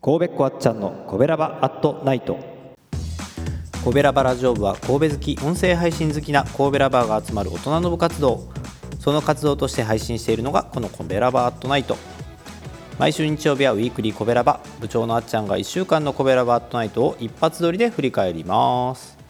[0.00, 2.38] 神戸っ子あっちゃんのコベラバアットナイト。
[3.84, 8.52] コベラバラジオ部は神戸好き音声配信好きな神戸ラバーが集まる大人の部活動。
[8.98, 11.96] その活動として配信しているのがこのコベラバアットナイト。
[12.98, 14.60] 毎週日曜日はウィークリーコベラバ。
[14.80, 19.23] 部長のあっちゃんが1週間のコベラバアットナイトを一発撮りで振り返ります。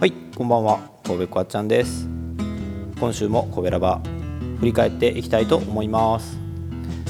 [0.00, 0.80] はいこんばんは。
[1.04, 2.08] 神戸っ子あちゃんです。
[2.98, 4.00] 今週もコベラバ
[4.60, 6.38] 振り返っていきたいと思います、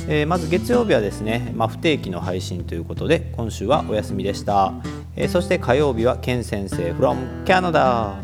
[0.09, 4.75] えー、まず月曜日はですね、まあ、不定期の配信ということで今週はお休みでした、
[5.15, 8.21] えー、そして火曜日はケン先生 from Canada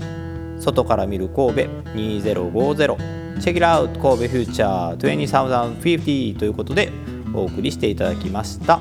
[0.61, 1.61] 外から見る神戸
[1.95, 6.91] 2050チェキラウト神戸フューチャー2050ということで
[7.33, 8.81] お送りしていただきました。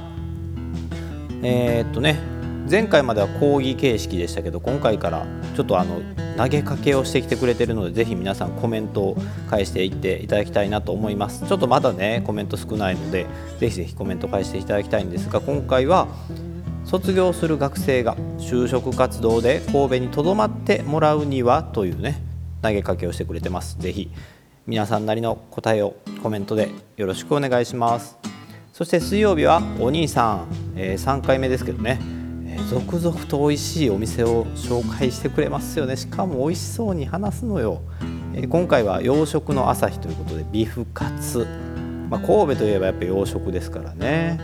[1.43, 2.33] えー、っとね
[2.69, 6.01] 前回までは講義形式でしたけど今回からちょっとあの
[6.35, 9.17] 投げかけをしてきてくれてるのでぜひ皆さんコメントを
[9.49, 11.45] 返していっていただきたいなと思います。
[11.45, 13.27] ちょっとまだねコメント少ないので
[13.59, 16.07] ぜひぜひコメント返していただきたいんですが今回は
[16.85, 22.21] 卒業する学生が就職活動で神戸にとどまってもらうにはというね
[22.61, 23.77] 投げかけをしてくれてます。
[23.79, 24.11] ぜひ
[24.65, 28.17] 皆さんなりの答えをコメントでよろしくお願いします。
[28.73, 32.14] そして水曜日はお兄さん、えー、3回目ですけどね。
[32.69, 35.95] 続々と美味しいお店を紹介してくれますよね。
[35.95, 37.81] しかも美味しそうに話すのよ、
[38.33, 41.47] え今回は洋食の朝日ということでビフカツ、
[42.09, 44.39] まあ、神戸といえばやっぱ洋食ですからね。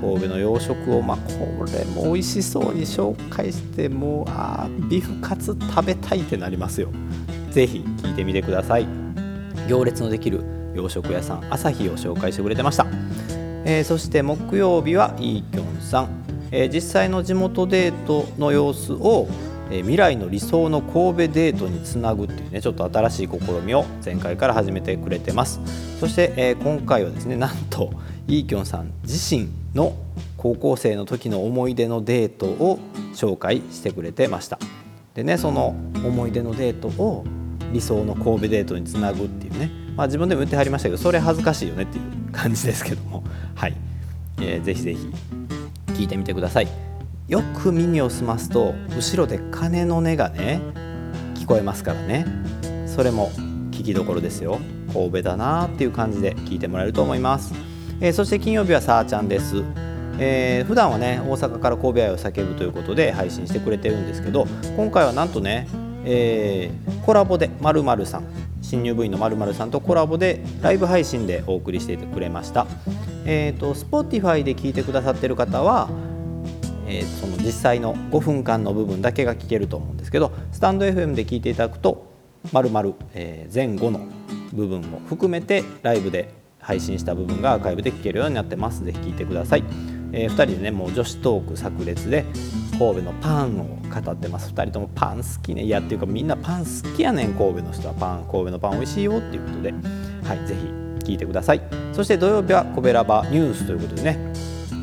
[0.00, 6.90] 神戸の洋食をまあこれも美味しそうに紹介してもうあビフカツ食べたいってなりますよ。
[7.50, 8.86] 是非聞いてみてください。
[9.68, 10.42] 行列のできる
[10.74, 12.86] 洋食屋さん朝日を紹介してくれてました、
[13.64, 16.27] えー、そして木曜日はイーキョンさん。
[16.50, 19.28] えー、実際の地元デートの様子を、
[19.70, 25.60] えー、未来の理想の神戸デートにつなぐっていうねちょっと新しい試みを前回から始めてくれてます。
[26.00, 27.92] そして、えー、今回はですねなんと
[28.26, 29.96] イーキョンさん自身の
[30.36, 32.78] 高校生の時の思い出のデートを
[33.14, 34.58] 紹介してくれてました。
[35.14, 37.24] でねその思い出のデートを
[37.72, 43.24] 理想の神戸デートにつなぐっていうねまあ自分でも言ってはりましたけどそれ恥ずかしいよねっていう感じですけども。
[43.54, 43.76] はい、
[44.40, 45.08] えー、ぜひぜひ
[45.98, 46.68] 聞いてみてください。
[47.26, 50.60] よく耳を澄ますと後ろで鐘の音がね
[51.34, 52.24] 聞こえますからね。
[52.86, 53.30] それも
[53.72, 54.60] 聞きどころですよ。
[54.92, 57.52] 神戸だなっていう感じで聞いてもらえると思います、
[58.00, 59.62] えー、そして金曜日はさあちゃんです。
[60.20, 65.68] えー、普段はね大阪から神戸愛を叫ぶということで配信してくれてるんですけど今回はなんとね、
[66.04, 68.24] えー、コラボでまるさん
[68.62, 72.66] 新入部員のまるさんとコラボでライブ配信でお送りしてくれました。
[73.30, 75.90] えーと、Spotify で聞いてくださってる方は、
[76.86, 82.10] えー、その実際の5分間の部分だけが聞けると思うんですけどスタンド FM で聞いていただくと
[82.52, 82.94] まるまる
[83.52, 84.00] 前後の
[84.54, 88.82] 部分も含めてライブで配信した部分がアーカイブで聞けるようになってます。
[88.82, 89.64] ぜひ聞いてください、
[90.12, 92.24] えー、2人でねもう女子トーク炸裂で
[92.78, 93.64] 神戸のパンを
[93.94, 94.50] 語ってます。
[94.52, 95.64] 2人ともパン好きね。
[95.64, 97.34] いやっていうかみんなパン好きやねん。
[97.34, 99.74] 神戸の人はパン神戸のパン美味しいよっていうことで。
[100.24, 100.77] はいぜひ
[101.08, 101.60] 聞いてください。
[101.94, 104.32] そして土曜日はコベラバニュースということでね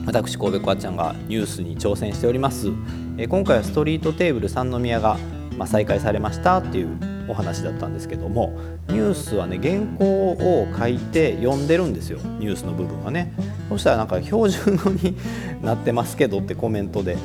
[0.06, 2.69] 私神戸こあちゃんがニュースに挑戦しております。
[3.18, 5.18] え今回はストリートテーブル三宮が、
[5.58, 6.97] ま、再開されましたっていう
[7.30, 8.53] お話だったんですけども
[8.90, 12.19] ニュースはね原稿を書いて読んでるんですよ。
[12.40, 13.31] ニュースの部分はね。
[13.69, 15.16] そしたらなんか標準語に
[15.62, 17.18] なってますけどってコメントで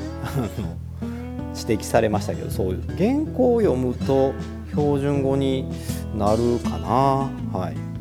[1.56, 4.32] 指摘されましたけどそういう原稿を読むと
[4.70, 5.68] 標準語に
[6.16, 7.30] なるかな。
[7.58, 7.99] はい。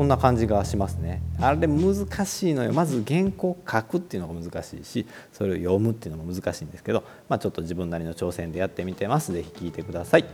[0.00, 1.20] そんな感じがしますね。
[1.42, 2.72] あれ難しいのよ。
[2.72, 9.30] まず原稿書くっていうのが難しいしそれを読むっていうのも難しいんですけど、まあ、ちょっと自分なりの挑戦でやってみてます。
[9.30, 10.24] 是非聞いてください。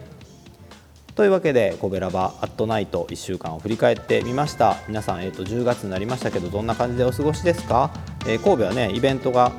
[1.17, 4.77] というわけで「コベラバアットナイト」1週間を振り返ってみました。
[4.87, 7.91] 皆さん、えー、と10月になりましたけどどんな感じでお過ごしですか、
[8.25, 9.51] えー、神戸はねイベントが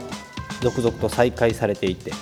[0.61, 2.13] 続々と再開されていて、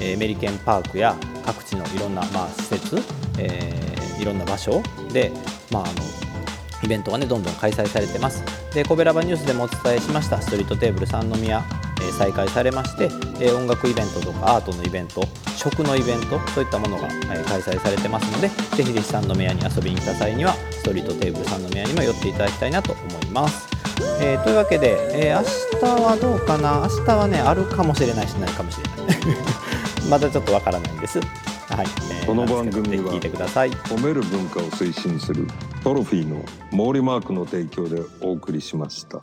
[0.00, 2.98] えー、メリケンパークや各地のいろんな、まあ、施設、
[3.36, 4.80] えー、いろんな場所
[5.12, 5.32] で、
[5.72, 6.11] まあ、あの
[6.82, 8.42] イベントがねどんどん開催されてます。
[8.74, 10.40] でコベラバニュースでもお伝えしました。
[10.40, 11.62] ストリートテーブル三宮、
[12.00, 13.04] えー、再開されまして、
[13.38, 15.22] えー、音楽イベントとかアートのイベント
[15.56, 23.68] 食のイベントそういったものが、えー、開催されてますのでぜひぜひ三宮に遊びに来た際にはストリートテーブル三宮にも寄っていただきたいなと思います。
[24.20, 26.88] えー、というわけで、えー、明日はどうかな？
[26.88, 29.18] 明日はねあるかもしれないしないかもしれない。
[30.10, 31.20] まだちょっとわからないんです。
[31.20, 33.70] はい、えー、この番組は聞いてください。
[33.70, 35.46] 褒める文化を推進する
[35.82, 39.20] トロフィーの毛利マークの提供でお送りしました。